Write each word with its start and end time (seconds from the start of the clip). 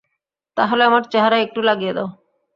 তাহলে 0.57 0.81
আমার 0.83 1.03
চেহারায় 1.11 1.45
একটু 1.47 1.59
লাগিয়ে 1.61 1.93
দাও? 1.93 2.07